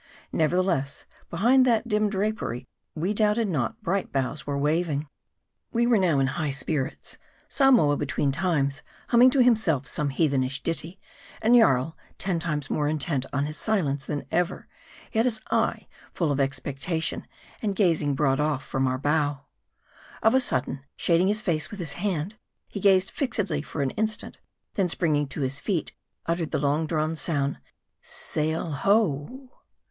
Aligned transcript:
Nevertheless, 0.31 1.05
behind 1.29 1.63
that 1.67 1.87
dim 1.87 2.09
drapery 2.09 2.67
we 2.95 3.13
doubt 3.13 3.37
ed 3.37 3.47
not 3.49 3.79
bright 3.83 4.11
boughs 4.11 4.47
were 4.47 4.57
waving. 4.57 5.07
We 5.71 5.85
were 5.85 5.99
now 5.99 6.17
in 6.17 6.25
high 6.25 6.49
spirits. 6.49 7.19
Samoa 7.47 7.95
between 7.97 8.31
times 8.31 8.81
152 9.11 9.11
MARDI. 9.11 9.11
humming 9.11 9.29
to 9.29 9.43
himself 9.43 9.85
some 9.85 10.09
heathenish 10.09 10.63
ditty, 10.63 10.99
and 11.39 11.53
Jarl 11.55 11.95
ten 12.17 12.39
times 12.39 12.71
more 12.71 12.87
intent 12.87 13.27
on 13.31 13.45
his 13.45 13.57
silence 13.57 14.07
than 14.07 14.25
ever; 14.31 14.67
yet 15.11 15.25
his 15.25 15.39
eye 15.51 15.85
full 16.15 16.31
of 16.31 16.39
expectation 16.39 17.27
and 17.61 17.75
gazing 17.75 18.15
broad 18.15 18.39
off 18.39 18.65
from 18.65 18.87
our 18.87 18.97
bow. 18.97 19.41
Of 20.23 20.33
a 20.33 20.39
sudden, 20.39 20.83
shading 20.95 21.27
his 21.27 21.43
face 21.43 21.69
with 21.69 21.79
his 21.79 21.93
hand, 21.93 22.37
he 22.67 22.79
gazed 22.79 23.11
fixedly 23.11 23.61
for 23.61 23.83
an 23.83 23.91
instant, 23.91 24.37
and 24.37 24.45
then 24.73 24.89
springing 24.89 25.27
to 25.27 25.41
his 25.41 25.59
feet, 25.59 25.93
uttered 26.25 26.49
the 26.49 26.57
long 26.57 26.87
drawn 26.87 27.15
sound" 27.15 27.59
Sail 28.01 28.71
ho 28.71 29.51